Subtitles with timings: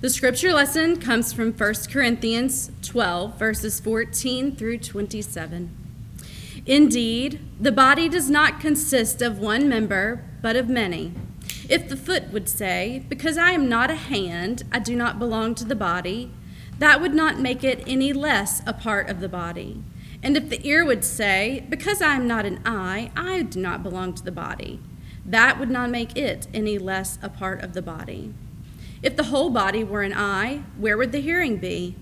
[0.00, 5.76] The scripture lesson comes from 1 Corinthians 12, verses 14 through 27.
[6.66, 11.14] Indeed, the body does not consist of one member, but of many.
[11.68, 15.56] If the foot would say, Because I am not a hand, I do not belong
[15.56, 16.30] to the body,
[16.78, 19.82] that would not make it any less a part of the body.
[20.22, 23.82] And if the ear would say, Because I am not an eye, I do not
[23.82, 24.78] belong to the body,
[25.26, 28.32] that would not make it any less a part of the body.
[29.02, 31.94] If the whole body were an eye, where would the hearing be?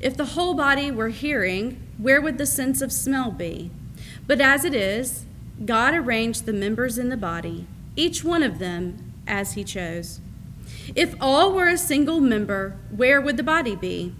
[0.00, 3.70] If the whole body were hearing, where would the sense of smell be?
[4.26, 5.24] But as it is,
[5.64, 10.20] God arranged the members in the body, each one of them as he chose.
[10.94, 14.14] If all were a single member, where would the body be?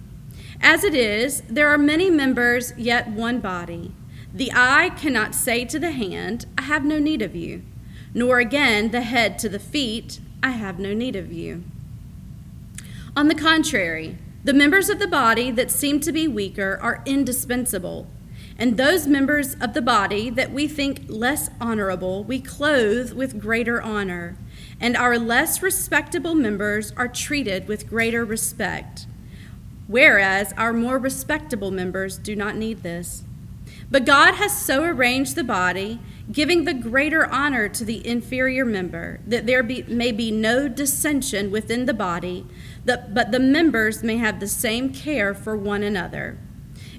[0.61, 3.91] As it is, there are many members, yet one body.
[4.33, 7.63] The eye cannot say to the hand, I have no need of you,
[8.13, 11.63] nor again the head to the feet, I have no need of you.
[13.17, 18.07] On the contrary, the members of the body that seem to be weaker are indispensable.
[18.57, 23.81] And those members of the body that we think less honorable, we clothe with greater
[23.81, 24.37] honor.
[24.81, 29.07] And our less respectable members are treated with greater respect.
[29.87, 33.23] Whereas our more respectable members do not need this.
[33.89, 39.21] But God has so arranged the body, giving the greater honor to the inferior member,
[39.25, 42.45] that there be, may be no dissension within the body
[42.85, 46.37] the, but the members may have the same care for one another.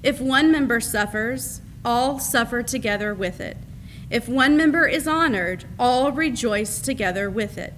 [0.03, 3.56] If one member suffers, all suffer together with it.
[4.11, 7.75] If one member is honored, all rejoice together with it.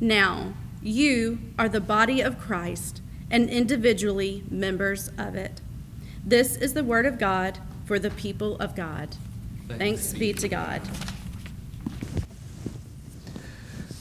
[0.00, 5.60] Now, you are the body of Christ and individually members of it.
[6.24, 9.16] This is the word of God for the people of God.
[9.68, 10.82] Thanks, Thanks be to God.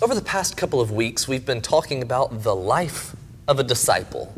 [0.01, 3.15] Over the past couple of weeks, we've been talking about the life
[3.47, 4.33] of a disciple.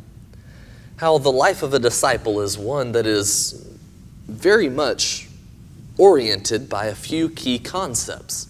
[0.98, 3.68] How the life of a disciple is one that is
[4.28, 5.28] very much
[5.98, 8.48] oriented by a few key concepts.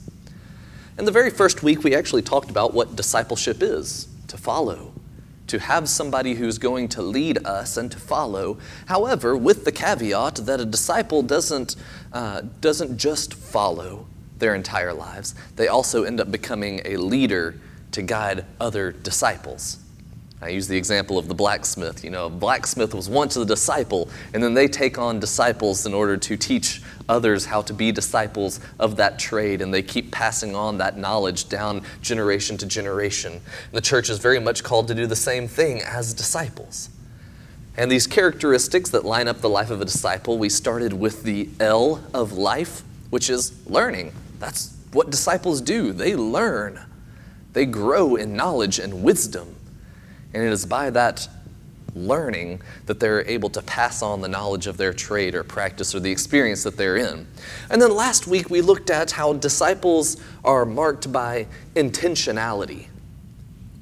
[0.98, 4.94] In the very first week, we actually talked about what discipleship is to follow,
[5.48, 8.58] to have somebody who's going to lead us and to follow.
[8.88, 11.76] However, with the caveat that a disciple doesn't,
[12.12, 14.08] uh, doesn't just follow
[14.40, 17.56] their entire lives, they also end up becoming a leader
[17.92, 19.78] to guide other disciples.
[20.40, 22.04] I use the example of the blacksmith.
[22.04, 25.96] You know, a blacksmith was once a disciple, and then they take on disciples in
[25.96, 30.56] order to teach others how to be disciples of that trade, and they keep passing
[30.56, 33.42] on that knowledge down generation to generation.
[33.72, 36.90] the church is very much called to do the same thing as disciples.
[37.76, 41.50] And these characteristics that line up the life of a disciple, we started with the
[41.60, 44.12] L of life, which is learning.
[44.40, 45.94] That's what disciples do.
[45.94, 46.80] They learn,
[47.54, 49.57] they grow in knowledge and wisdom.
[50.38, 51.28] And it is by that
[51.96, 56.00] learning that they're able to pass on the knowledge of their trade or practice or
[56.00, 57.26] the experience that they're in.
[57.72, 62.86] And then last week we looked at how disciples are marked by intentionality.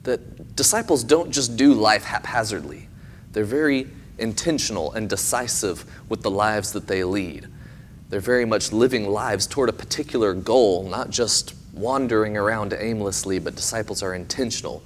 [0.03, 2.87] That disciples don't just do life haphazardly,
[3.33, 7.47] they're very intentional and decisive with the lives that they lead.
[8.09, 13.57] They're very much living lives toward a particular goal, not just wandering around aimlessly, but
[13.57, 14.81] disciples are intentional.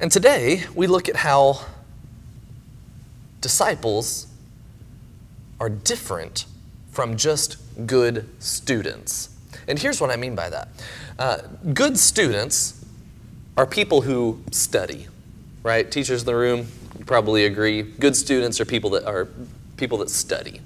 [0.00, 1.60] And today, we look at how
[3.42, 4.28] disciples
[5.60, 6.46] are different
[6.90, 9.28] from just good students.
[9.68, 10.68] And here's what I mean by that
[11.18, 11.38] uh,
[11.74, 12.82] good students
[13.58, 15.06] are people who study,
[15.62, 15.90] right?
[15.90, 16.68] Teachers in the room
[17.04, 17.82] probably agree.
[17.82, 19.28] Good students are people that are
[19.76, 20.62] people that study.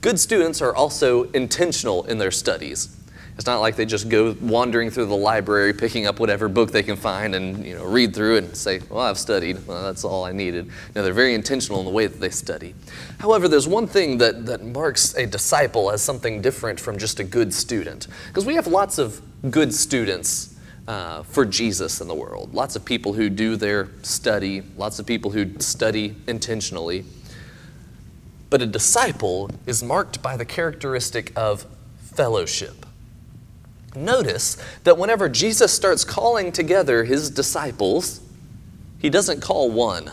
[0.00, 2.96] Good students are also intentional in their studies.
[3.36, 6.82] It's not like they just go wandering through the library, picking up whatever book they
[6.82, 9.66] can find and you know, read through and say, Well, I've studied.
[9.66, 10.70] Well, that's all I needed.
[10.94, 12.74] No, they're very intentional in the way that they study.
[13.18, 17.24] However, there's one thing that, that marks a disciple as something different from just a
[17.24, 18.08] good student.
[18.28, 22.52] Because we have lots of good students uh, for Jesus in the world.
[22.52, 27.04] Lots of people who do their study, lots of people who study intentionally.
[28.50, 31.64] But a disciple is marked by the characteristic of
[32.00, 32.84] fellowship.
[33.94, 38.20] Notice that whenever Jesus starts calling together his disciples,
[38.98, 40.10] he doesn't call one,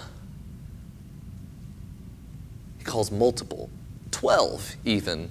[2.77, 3.69] he calls multiple,
[4.11, 5.29] 12 even,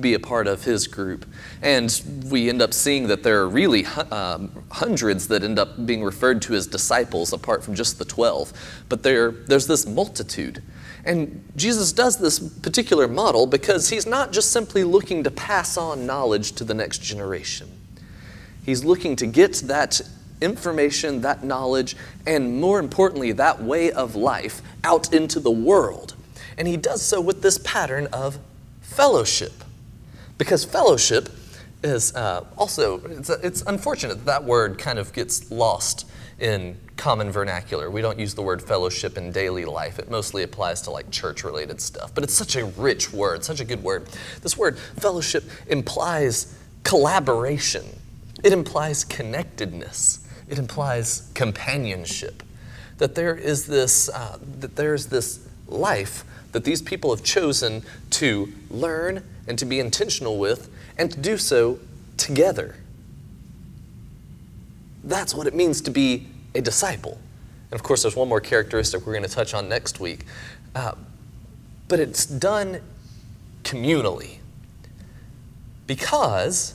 [0.00, 1.26] be a part of his group.
[1.62, 6.02] And we end up seeing that there are really um, hundreds that end up being
[6.02, 8.52] referred to as disciples apart from just the 12.
[8.88, 10.62] But there, there's this multitude.
[11.04, 16.06] And Jesus does this particular model because he's not just simply looking to pass on
[16.06, 17.68] knowledge to the next generation.
[18.64, 20.00] He's looking to get that
[20.40, 21.96] information, that knowledge,
[22.26, 26.14] and more importantly, that way of life out into the world.
[26.58, 28.38] And he does so with this pattern of
[28.80, 29.52] fellowship.
[30.40, 31.28] Because fellowship
[31.82, 37.30] is uh, also, it's, it's unfortunate that, that word kind of gets lost in common
[37.30, 37.90] vernacular.
[37.90, 39.98] We don't use the word fellowship in daily life.
[39.98, 42.14] It mostly applies to like church related stuff.
[42.14, 44.08] But it's such a rich word, such a good word.
[44.40, 47.84] This word fellowship implies collaboration,
[48.42, 52.42] it implies connectedness, it implies companionship.
[52.96, 58.52] That there is this, uh, that there's this life that these people have chosen to
[58.70, 60.68] learn and to be intentional with
[60.98, 61.78] and to do so
[62.16, 62.76] together.
[65.04, 67.18] That's what it means to be a disciple.
[67.70, 70.24] And of course, there's one more characteristic we're going to touch on next week.
[70.74, 70.92] Uh,
[71.88, 72.80] but it's done
[73.62, 74.38] communally
[75.86, 76.74] because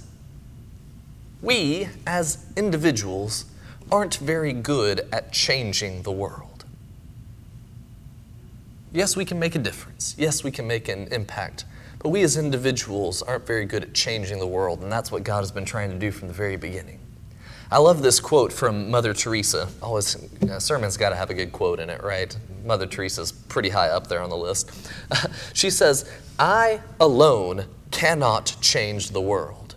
[1.42, 3.46] we, as individuals,
[3.92, 6.55] aren't very good at changing the world.
[8.96, 10.16] Yes, we can make a difference.
[10.18, 11.66] Yes, we can make an impact.
[12.00, 15.40] But we as individuals aren't very good at changing the world, and that's what God
[15.40, 17.02] has been trying to do from the very beginning.
[17.70, 19.68] I love this quote from Mother Teresa.
[19.82, 22.38] Always, a uh, sermon's got to have a good quote in it, right?
[22.64, 24.72] Mother Teresa's pretty high up there on the list.
[25.54, 26.10] she says,
[26.40, 29.76] I alone cannot change the world,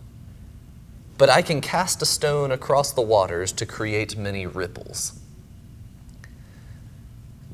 [1.16, 5.18] but I can cast a stone across the waters to create many ripples.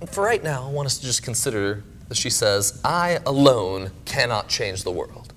[0.06, 4.48] For right now, I want us to just consider that she says, I alone cannot
[4.48, 5.32] change the world.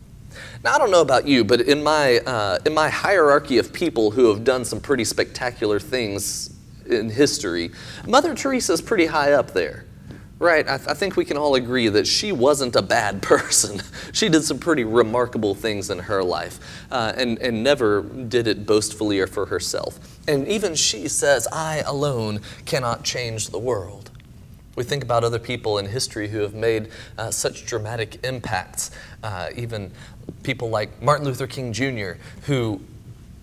[0.63, 4.11] Now, I don't know about you, but in my, uh, in my hierarchy of people
[4.11, 6.53] who have done some pretty spectacular things
[6.87, 7.71] in history,
[8.07, 9.85] Mother Teresa is pretty high up there.
[10.39, 13.81] Right, I, th- I, think we can all agree that she wasn't a bad person.
[14.11, 16.59] she did some pretty remarkable things in her life
[16.91, 19.97] uh, and, and never did it boastfully or for herself.
[20.27, 24.11] And even she says, I alone cannot change the world.
[24.77, 28.91] We think about other people in history who have made uh, such dramatic impacts,
[29.23, 29.91] uh, even
[30.43, 32.11] people like Martin Luther King Jr.,
[32.43, 32.79] who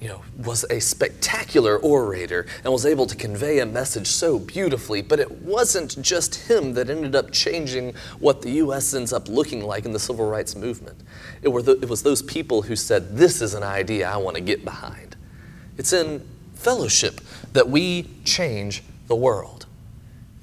[0.00, 5.02] you know, was a spectacular orator and was able to convey a message so beautifully,
[5.02, 8.94] but it wasn't just him that ended up changing what the U.S.
[8.94, 11.00] ends up looking like in the civil rights movement.
[11.42, 14.36] It, were the, it was those people who said, This is an idea I want
[14.36, 15.16] to get behind.
[15.78, 17.20] It's in fellowship
[17.54, 19.63] that we change the world.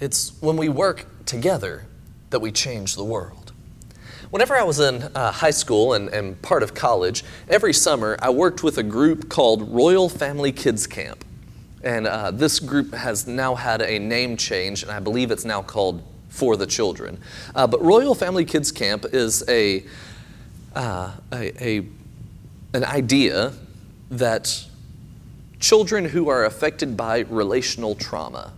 [0.01, 1.86] It's when we work together
[2.31, 3.53] that we change the world.
[4.31, 8.31] Whenever I was in uh, high school and, and part of college, every summer I
[8.31, 11.24] worked with a group called Royal Family Kids Camp.
[11.83, 15.62] And uh, this group has now had a name change, and I believe it's now
[15.62, 17.19] called For the Children.
[17.53, 19.86] Uh, but Royal Family Kids Camp is a,
[20.75, 21.86] uh, a, a,
[22.74, 23.53] an idea
[24.09, 24.65] that
[25.59, 28.53] children who are affected by relational trauma,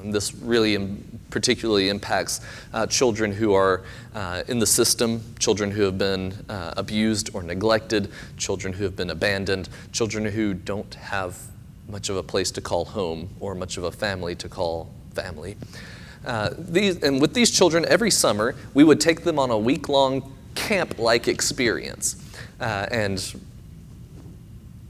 [0.00, 0.96] um, this really
[1.30, 2.40] particularly impacts
[2.72, 3.82] uh, children who are
[4.14, 8.96] uh, in the system, children who have been uh, abused or neglected, children who have
[8.96, 11.36] been abandoned, children who don't have
[11.88, 15.56] much of a place to call home or much of a family to call family.
[16.24, 19.88] Uh, these, and with these children, every summer, we would take them on a week
[19.88, 22.16] long camp like experience.
[22.60, 23.34] Uh, and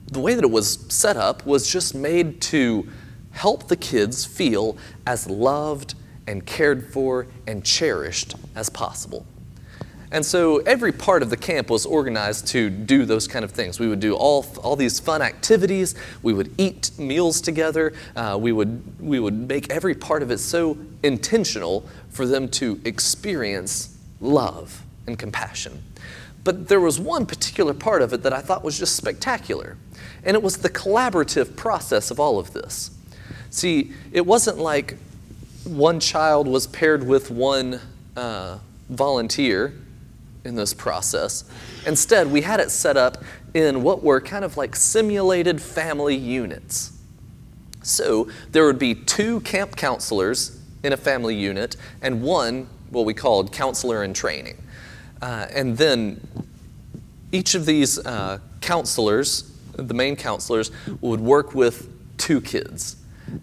[0.09, 2.89] the way that it was set up was just made to
[3.32, 5.94] help the kids feel as loved
[6.27, 9.26] and cared for and cherished as possible.
[10.12, 13.78] And so every part of the camp was organized to do those kind of things.
[13.78, 15.95] We would do all, all these fun activities.
[16.23, 17.93] We would eat meals together.
[18.16, 22.81] Uh, we, would, we would make every part of it so intentional for them to
[22.85, 25.81] experience love and compassion.
[26.43, 29.76] But there was one particular part of it that I thought was just spectacular,
[30.25, 32.90] and it was the collaborative process of all of this.
[33.50, 34.97] See, it wasn't like
[35.64, 37.80] one child was paired with one
[38.16, 39.75] uh, volunteer
[40.45, 41.45] in this process.
[41.87, 46.97] Instead, we had it set up in what were kind of like simulated family units.
[47.83, 53.14] So there would be two camp counselors in a family unit and one, what we
[53.14, 54.62] called counselor in training.
[55.21, 56.21] Uh, and then
[57.33, 62.97] each of these uh, counselors, the main counselors, would work with two kids.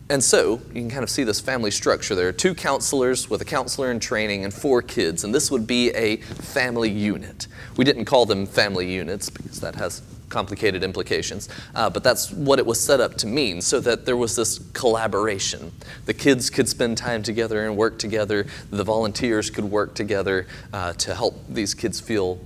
[0.10, 2.16] And so you can kind of see this family structure.
[2.16, 5.68] There are two counselors with a counselor in training and four kids, and this would
[5.68, 7.48] be a family unit.
[7.76, 12.60] We didn't call them family units because that has complicated implications, uh, but that's what
[12.60, 15.72] it was set up to mean so that there was this collaboration.
[16.06, 20.94] The kids could spend time together and work together, the volunteers could work together uh,
[20.94, 22.40] to help these kids feel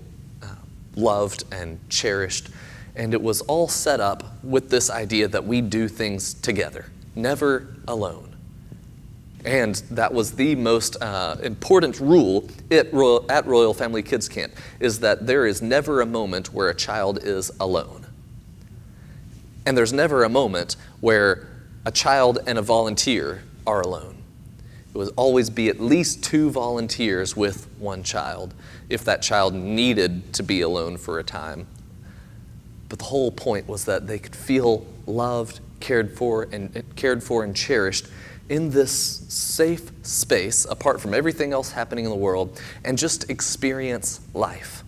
[0.44, 0.48] uh,
[0.96, 2.50] loved and cherished
[2.96, 7.68] And it was all set up with this idea that we do things together, never
[7.88, 8.36] alone.
[9.44, 14.54] And that was the most uh, important rule at Royal, at Royal Family Kids Camp
[14.80, 18.06] is that there is never a moment where a child is alone.
[19.66, 21.48] And there's never a moment where
[21.86, 24.18] a child and a volunteer are alone.
[24.94, 28.54] It would always be at least two volunteers with one child
[28.90, 31.68] if that child needed to be alone for a time.
[32.92, 37.42] But the whole point was that they could feel loved, cared for, and cared for
[37.42, 38.08] and cherished
[38.50, 44.20] in this safe space apart from everything else happening in the world and just experience
[44.34, 44.84] life.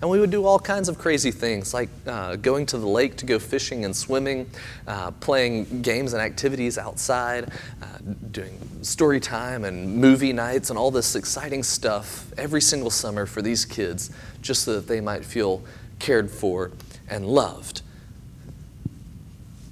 [0.00, 3.16] And we would do all kinds of crazy things like uh, going to the lake
[3.16, 4.48] to go fishing and swimming,
[4.86, 7.50] uh, playing games and activities outside,
[7.82, 7.86] uh,
[8.30, 13.42] doing story time and movie nights and all this exciting stuff every single summer for
[13.42, 14.12] these kids
[14.42, 15.60] just so that they might feel
[15.98, 16.70] cared for
[17.08, 17.82] and loved.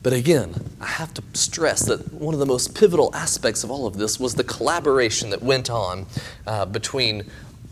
[0.02, 3.88] But again, I have to stress that one of the most pivotal aspects of all
[3.88, 6.06] of this was the collaboration that went on
[6.46, 7.28] uh, between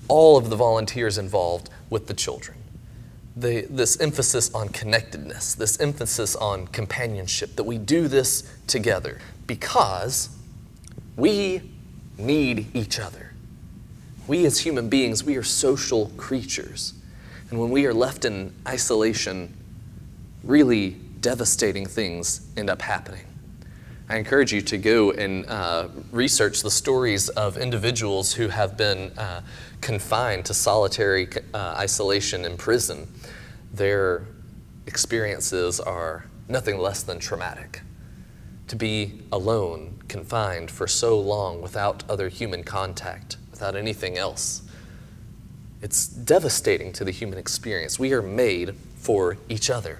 [0.09, 2.59] all of the volunteers involved with the children.
[3.37, 10.28] The, this emphasis on connectedness, this emphasis on companionship, that we do this together because
[11.16, 11.62] we
[12.18, 13.33] need each other.
[14.26, 16.94] We as human beings, we are social creatures.
[17.55, 19.57] And when we are left in isolation,
[20.43, 23.27] really devastating things end up happening.
[24.09, 29.17] I encourage you to go and uh, research the stories of individuals who have been
[29.17, 29.43] uh,
[29.81, 33.07] confined to solitary uh, isolation in prison.
[33.73, 34.27] Their
[34.89, 37.83] experiences are nothing less than traumatic.
[38.67, 44.63] To be alone, confined for so long without other human contact, without anything else,
[45.85, 47.99] it's devastating to the human experience.
[47.99, 49.99] We are made for each other.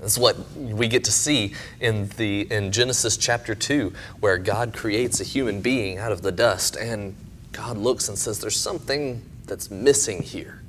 [0.00, 5.20] That's what we get to see in, the, in Genesis chapter 2, where God creates
[5.20, 7.14] a human being out of the dust, and
[7.52, 10.62] God looks and says, There's something that's missing here.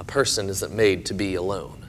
[0.00, 1.86] A person isn't made to be alone.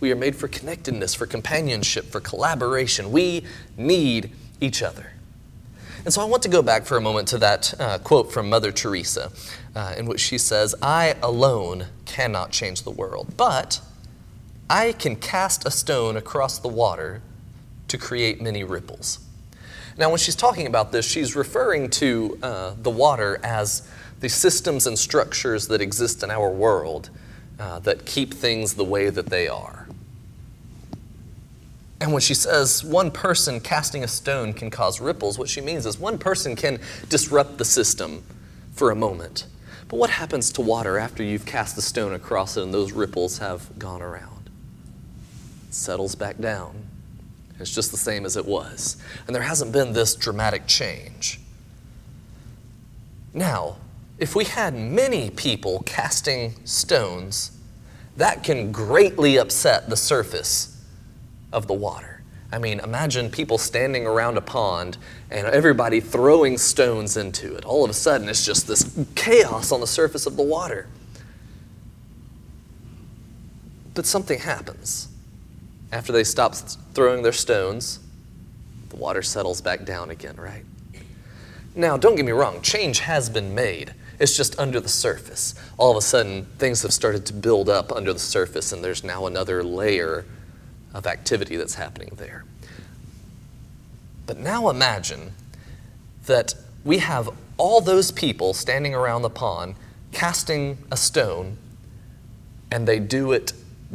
[0.00, 3.12] We are made for connectedness, for companionship, for collaboration.
[3.12, 3.44] We
[3.76, 4.30] need
[4.62, 5.12] each other.
[6.08, 8.48] And so I want to go back for a moment to that uh, quote from
[8.48, 9.30] Mother Teresa,
[9.76, 13.82] uh, in which she says, I alone cannot change the world, but
[14.70, 17.20] I can cast a stone across the water
[17.88, 19.18] to create many ripples.
[19.98, 23.86] Now, when she's talking about this, she's referring to uh, the water as
[24.20, 27.10] the systems and structures that exist in our world
[27.60, 29.87] uh, that keep things the way that they are.
[32.00, 35.84] And when she says one person casting a stone can cause ripples, what she means
[35.84, 36.78] is one person can
[37.08, 38.22] disrupt the system
[38.72, 39.46] for a moment.
[39.88, 43.38] But what happens to water after you've cast the stone across it and those ripples
[43.38, 44.50] have gone around?
[45.68, 46.84] It settles back down.
[47.58, 48.96] It's just the same as it was.
[49.26, 51.40] And there hasn't been this dramatic change.
[53.34, 53.76] Now,
[54.18, 57.58] if we had many people casting stones,
[58.16, 60.77] that can greatly upset the surface
[61.52, 62.22] of the water.
[62.50, 64.96] I mean, imagine people standing around a pond
[65.30, 67.64] and everybody throwing stones into it.
[67.64, 70.86] All of a sudden, it's just this chaos on the surface of the water.
[73.92, 75.08] But something happens.
[75.92, 76.54] After they stop
[76.94, 78.00] throwing their stones,
[78.88, 80.64] the water settles back down again, right?
[81.74, 83.92] Now, don't get me wrong, change has been made.
[84.18, 85.54] It's just under the surface.
[85.76, 89.04] All of a sudden, things have started to build up under the surface, and there's
[89.04, 90.24] now another layer
[90.98, 92.44] of activity that's happening there.
[94.26, 95.32] But now imagine
[96.26, 99.74] that we have all those people standing around the pond
[100.12, 101.56] casting a stone,
[102.70, 103.52] and they do it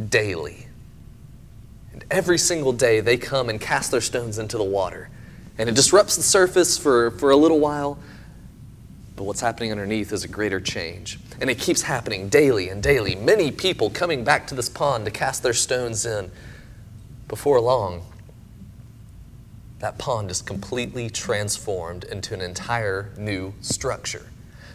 [0.09, 0.67] daily.
[1.91, 5.09] And every single day they come and cast their stones into the water.
[5.57, 7.99] And it disrupts the surface for, for a little while,
[9.15, 11.19] but what's happening underneath is a greater change.
[11.39, 13.15] And it keeps happening daily and daily.
[13.15, 16.31] Many people coming back to this pond to cast their stones in.
[17.33, 18.03] Before long,
[19.79, 24.27] that pond is completely transformed into an entire new structure.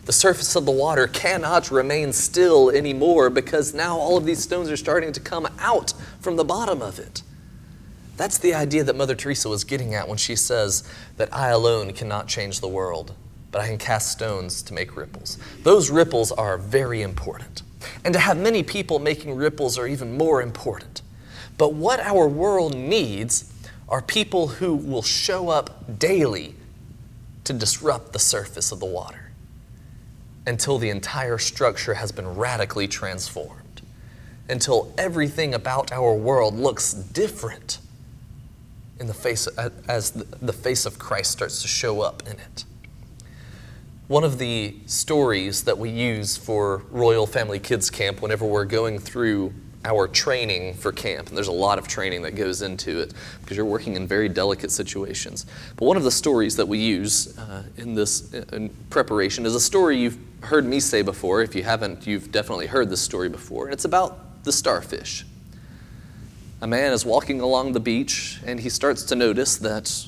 [0.06, 4.72] The surface of the water cannot remain still anymore because now all of these stones
[4.72, 7.22] are starting to come out from the bottom of it.
[8.16, 10.82] That's the idea that Mother Teresa was getting at when she says
[11.16, 13.14] that I alone cannot change the world,
[13.52, 15.38] but I can cast stones to make ripples.
[15.62, 17.62] Those ripples are very important.
[18.04, 21.02] And to have many people making ripples are even more important.
[21.58, 23.52] But what our world needs
[23.88, 26.54] are people who will show up daily
[27.44, 29.32] to disrupt the surface of the water
[30.46, 33.82] until the entire structure has been radically transformed.
[34.48, 37.78] until everything about our world looks different
[38.98, 42.64] in the face as the face of Christ starts to show up in it.
[44.08, 48.98] One of the stories that we use for Royal Family Kids Camp whenever we're going
[48.98, 49.52] through
[49.84, 53.56] our training for camp, and there's a lot of training that goes into it because
[53.56, 55.46] you're working in very delicate situations.
[55.76, 59.60] But one of the stories that we use uh, in this in preparation is a
[59.60, 61.42] story you've heard me say before.
[61.42, 65.24] If you haven't, you've definitely heard this story before, and it's about the starfish.
[66.60, 70.06] A man is walking along the beach and he starts to notice that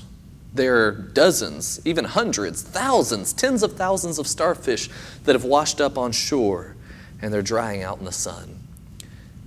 [0.52, 4.90] there are dozens, even hundreds, thousands, tens of thousands of starfish
[5.24, 6.74] that have washed up on shore
[7.22, 8.59] and they're drying out in the sun.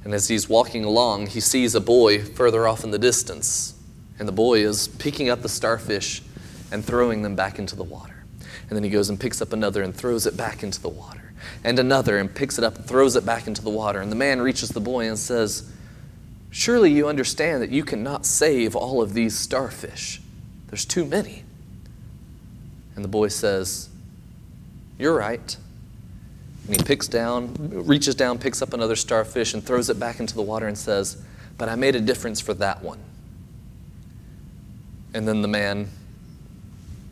[0.04, 3.76] And as he's walking along, he sees a boy further off in the distance.
[4.20, 6.22] And the boy is picking up the starfish
[6.72, 8.26] and throwing them back into the water.
[8.68, 11.34] And then he goes and picks up another and throws it back into the water.
[11.64, 14.02] And another and picks it up and throws it back into the water.
[14.02, 15.72] And the man reaches the boy and says,
[16.50, 20.22] Surely you understand that you cannot save all of these starfish.
[20.68, 21.44] There's too many.
[22.96, 23.90] And the boy says,
[25.00, 25.58] You're right.
[26.68, 30.34] And he picks down, reaches down, picks up another starfish, and throws it back into
[30.34, 31.22] the water and says,
[31.58, 33.00] But I made a difference for that one.
[35.14, 35.90] And then the man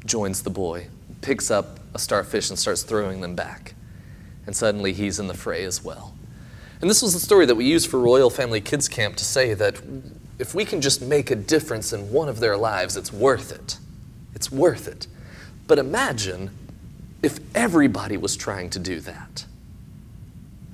[0.05, 0.87] joins the boy,
[1.21, 3.75] picks up a starfish, and starts throwing them back.
[4.45, 6.15] And suddenly he's in the fray as well.
[6.79, 9.53] And this was the story that we used for Royal Family Kids Camp to say
[9.53, 9.79] that
[10.39, 13.77] if we can just make a difference in one of their lives, it's worth it.
[14.33, 15.05] It's worth it.
[15.67, 16.49] But imagine
[17.23, 19.45] if everybody was trying to do that.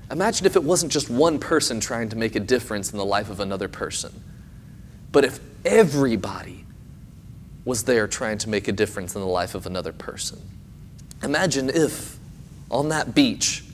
[0.10, 3.30] Imagine if it wasn't just one person trying to make a difference in the life
[3.30, 4.24] of another person,
[5.12, 6.66] but if everybody
[7.66, 10.40] was there trying to make a difference in the life of another person.
[11.22, 12.18] Imagine if
[12.72, 13.66] on that beach,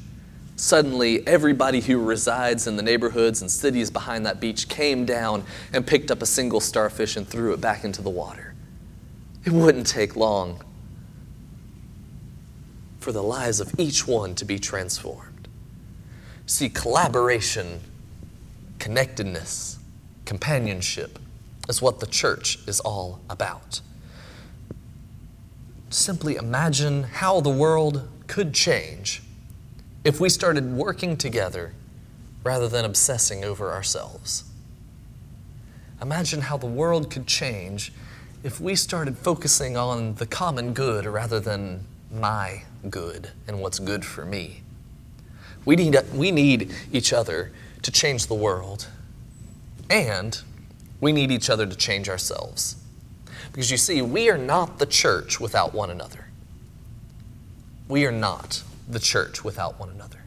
[0.56, 5.86] suddenly everybody who resides in the neighborhoods and cities behind that beach came down and
[5.86, 8.56] picked up a single starfish and threw it back into the water.
[9.46, 10.64] It wouldn't take long
[13.04, 15.50] for the lives of each one to be transformed.
[16.46, 17.82] See, collaboration,
[18.80, 19.78] connectedness,
[20.24, 21.20] companionship
[21.68, 23.82] is what the church is all about.
[25.90, 29.22] Simply imagine how the world could change
[30.06, 31.74] if we started working together
[32.44, 34.46] rather than obsessing over ourselves.
[36.02, 37.92] Imagine how the world could change
[38.44, 44.06] if we started focusing on the common good rather than my good and what's good
[44.06, 44.62] for me.
[45.66, 48.88] We need, we need each other to change the world,
[49.90, 50.42] and
[51.00, 52.76] we need each other to change ourselves.
[53.52, 56.26] Because you see, we are not the church without one another.
[57.88, 60.20] We are not the church without one another.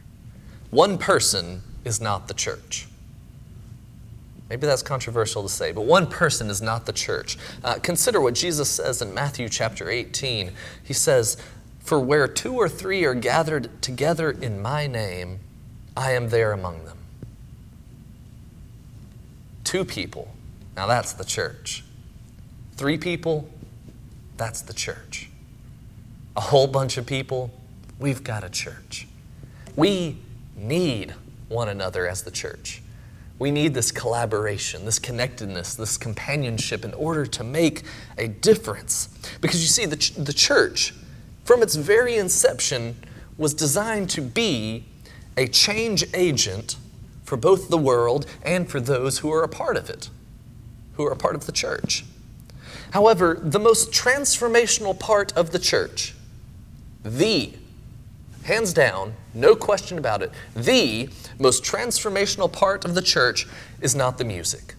[0.69, 2.87] One person is not the church.
[4.49, 7.37] Maybe that's controversial to say, but one person is not the church.
[7.63, 10.51] Uh, consider what Jesus says in Matthew chapter 18.
[10.83, 11.37] He says,
[11.87, 15.39] for where two or three are gathered together in my name,
[15.95, 16.97] I am there among them.
[19.63, 20.27] Two people,
[20.75, 21.85] now that's the church.
[22.75, 23.49] Three people,
[24.35, 25.29] that's the church.
[26.35, 27.51] A whole bunch of people,
[27.99, 29.07] we've got a church.
[29.77, 30.17] We
[30.57, 31.13] need
[31.47, 32.81] one another as the church.
[33.39, 37.83] We need this collaboration, this connectedness, this companionship in order to make
[38.17, 39.07] a difference.
[39.39, 40.93] Because you see, the, the church,
[41.47, 42.97] from its very inception,
[43.37, 44.83] was designed to be
[45.37, 46.75] a change agent
[47.23, 50.09] for both the world and for those who are a part of it,
[50.95, 52.03] who are a part of the church.
[52.91, 56.15] However, the most transformational part of the church,
[57.05, 57.53] the,
[58.43, 61.07] hands down, no question about it, the
[61.39, 63.47] most transformational part of the church
[63.79, 64.75] is not the music.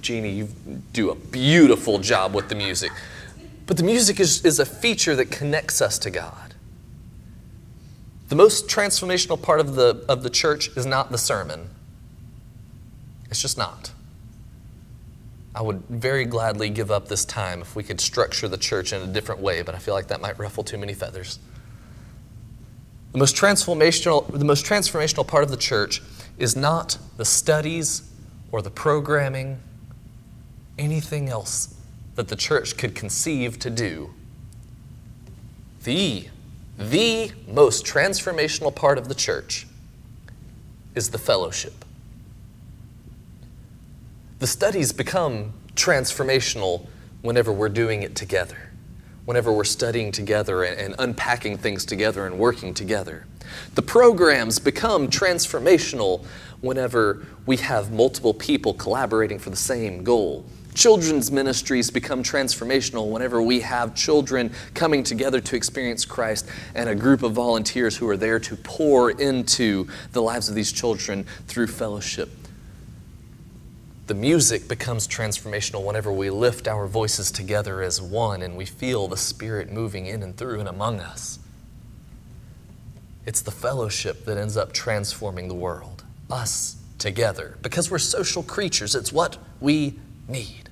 [0.00, 0.48] Jeannie, you
[0.92, 2.90] do a beautiful job with the music.
[3.72, 6.52] But the music is, is a feature that connects us to God.
[8.28, 11.70] The most transformational part of the, of the church is not the sermon,
[13.30, 13.92] it's just not.
[15.54, 19.00] I would very gladly give up this time if we could structure the church in
[19.00, 21.38] a different way, but I feel like that might ruffle too many feathers.
[23.12, 26.02] The most transformational, the most transformational part of the church
[26.36, 28.02] is not the studies
[28.50, 29.60] or the programming,
[30.76, 31.74] anything else
[32.14, 34.12] that the church could conceive to do.
[35.84, 36.28] The,
[36.78, 39.66] the most transformational part of the church
[40.94, 41.84] is the fellowship.
[44.40, 46.86] The studies become transformational
[47.22, 48.70] whenever we're doing it together.
[49.24, 53.26] whenever we're studying together and, unpacking things together and working together.
[53.74, 56.24] The programs become transformational
[56.60, 60.44] whenever we have multiple people collaborating for the same goal.
[60.74, 66.94] Children's ministries become transformational whenever we have children coming together to experience Christ and a
[66.94, 71.66] group of volunteers who are there to pour into the lives of these children through
[71.66, 72.30] fellowship.
[74.06, 79.08] The music becomes transformational whenever we lift our voices together as one and we feel
[79.08, 81.38] the Spirit moving in and through and among us.
[83.24, 88.94] It's the fellowship that ends up transforming the world, us together, because we're social creatures.
[88.94, 90.68] It's what we need.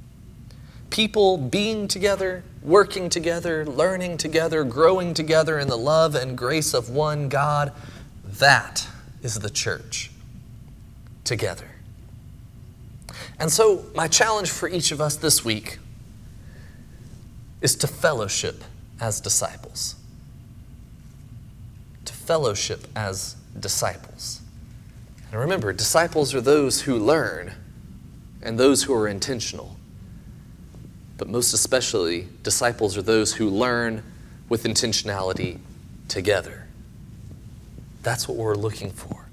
[0.91, 6.91] People being together, working together, learning together, growing together in the love and grace of
[6.91, 7.73] one God,
[8.25, 8.89] that
[9.23, 10.11] is the church
[11.25, 11.69] together.
[13.39, 15.79] And so, my challenge for each of us this week
[17.61, 18.65] is to fellowship
[19.01, 19.95] as disciples.
[22.05, 24.41] To fellowship as disciples.
[25.31, 27.55] And remember, disciples are those who learn
[28.43, 29.77] and those who are intentional.
[31.17, 34.03] But most especially, disciples are those who learn
[34.49, 35.59] with intentionality
[36.09, 36.67] together.
[38.03, 39.27] That's what we're looking for.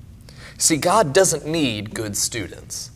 [0.58, 2.92] See, God doesn't need good students.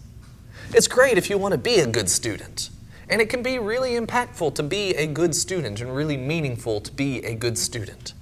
[0.74, 2.70] It's great if you want to be a good student.
[3.10, 6.92] And it can be really impactful to be a good student and really meaningful to
[6.92, 8.14] be a good student.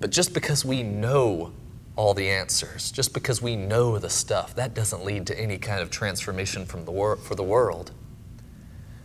[0.00, 1.52] But just because we know
[1.96, 5.80] all the answers, just because we know the stuff, that doesn't lead to any kind
[5.80, 7.92] of transformation from the wor- for the world.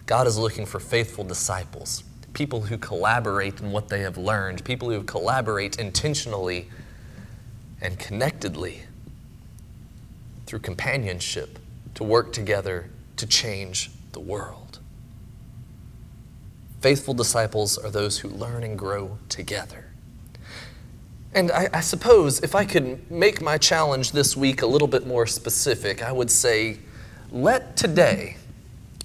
[0.06, 4.90] God is looking for faithful disciples, people who collaborate in what they have learned, people
[4.90, 6.68] who collaborate intentionally
[7.82, 8.84] and connectedly
[10.48, 11.60] through companionship
[11.94, 14.80] to work together to change the world.
[16.82, 19.89] Faithful disciples are those who learn and grow together.
[21.34, 25.06] And I, I, suppose if I could make my challenge this week a little bit
[25.06, 26.80] more specific, I would say
[27.32, 28.38] let today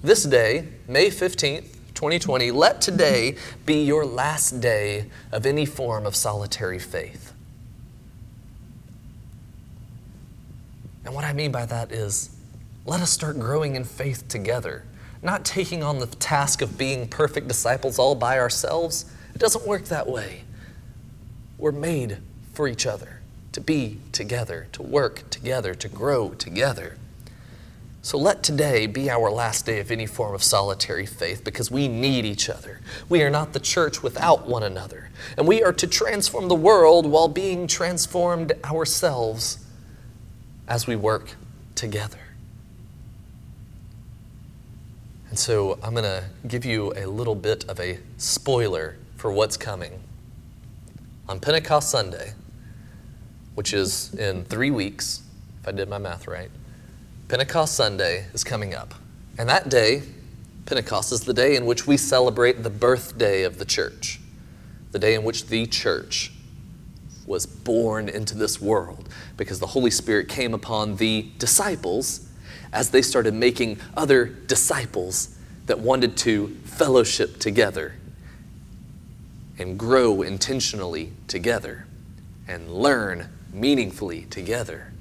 [0.05, 6.15] this day, May 15th, 2020, let today be your last day of any form of
[6.15, 7.33] solitary faith.
[11.05, 12.35] And what I mean by that is
[12.85, 14.83] let us start growing in faith together,
[15.23, 19.05] not taking on the task of being perfect disciples all by ourselves.
[19.33, 20.43] It doesn't work that way.
[21.57, 22.17] We're made
[22.53, 23.21] for each other,
[23.53, 26.97] to be together, to work together, to grow together.
[28.01, 31.87] So let today be our last day of any form of solitary faith because we
[31.87, 32.79] need each other.
[33.09, 35.09] We are not the church without one another.
[35.37, 39.65] And we are to transform the world while being transformed ourselves
[40.67, 41.35] as we work
[41.73, 42.19] together.
[45.29, 49.57] And so I'm going to give you a little bit of a spoiler for what's
[49.57, 49.99] coming.
[51.27, 52.33] On Pentecost Sunday,
[53.55, 55.23] which is in three weeks,
[55.59, 56.51] if I did my math right,
[57.29, 58.93] Pentecost Sunday is coming up.
[59.39, 60.03] And that day,
[60.67, 64.19] Pentecost, is the day in which we celebrate the birthday of the church,
[64.91, 66.31] the day in which the church
[67.25, 72.29] was born into this world because the Holy Spirit came upon the disciples
[72.71, 75.35] as they started making other disciples
[75.65, 77.95] that wanted to fellowship together
[79.57, 81.85] and grow intentionally together
[82.47, 84.91] and learn meaningfully together.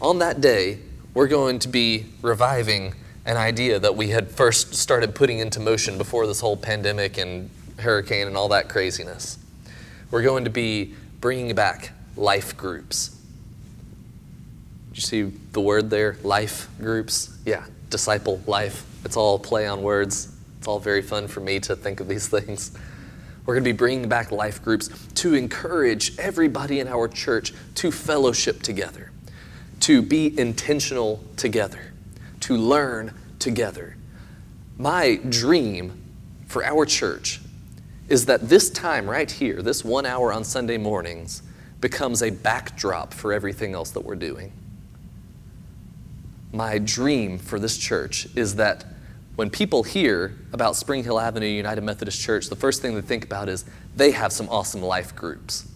[0.00, 0.78] On that day,
[1.14, 5.98] we're going to be reviving an idea that we had first started putting into motion
[5.98, 9.38] before this whole pandemic and hurricane and all that craziness.
[10.10, 13.16] We're going to be bringing back life groups.
[14.94, 16.16] You see the word there?
[16.22, 17.36] Life groups?
[17.44, 18.86] Yeah, disciple life.
[19.04, 20.32] It's all play on words.
[20.58, 22.76] It's all very fun for me to think of these things.
[23.46, 27.92] We're going to be bringing back life groups to encourage everybody in our church to
[27.92, 29.12] fellowship together
[29.80, 31.92] to be intentional together,
[32.40, 33.96] to learn together.
[34.78, 36.02] My dream
[36.46, 37.40] for our church
[38.08, 41.42] is that this time right here, this one hour on Sunday mornings,
[41.80, 44.52] becomes a backdrop for everything else that we're doing.
[46.52, 48.84] My dream for this church is that
[49.36, 53.24] when people hear about Spring Hill Avenue United Methodist Church, the first thing they think
[53.24, 55.68] about is they have some awesome life groups.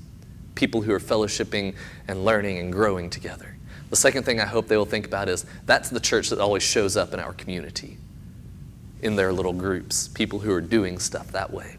[0.54, 1.74] People who are fellowshipping
[2.08, 3.56] and learning and growing together.
[3.90, 6.62] The second thing I hope they will think about is that's the church that always
[6.62, 7.98] shows up in our community,
[9.02, 11.76] in their little groups, people who are doing stuff that way.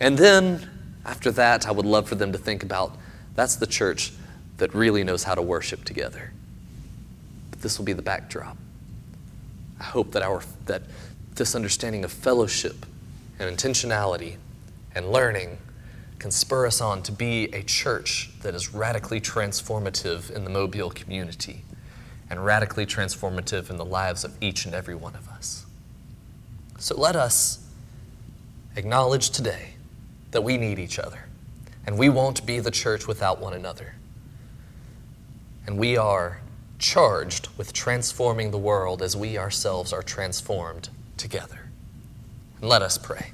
[0.00, 0.68] And then
[1.04, 2.96] after that, I would love for them to think about
[3.34, 4.12] that's the church
[4.56, 6.32] that really knows how to worship together.
[7.50, 8.56] But this will be the backdrop.
[9.78, 10.82] I hope that our that
[11.34, 12.86] this understanding of fellowship
[13.38, 14.36] and intentionality
[14.94, 15.58] and learning
[16.18, 20.90] can spur us on to be a church that is radically transformative in the Mobile
[20.90, 21.64] community
[22.30, 25.66] and radically transformative in the lives of each and every one of us.
[26.78, 27.66] So let us
[28.76, 29.74] acknowledge today
[30.30, 31.26] that we need each other
[31.86, 33.94] and we won't be the church without one another.
[35.66, 36.40] And we are
[36.78, 41.70] charged with transforming the world as we ourselves are transformed together.
[42.60, 43.32] And let us pray.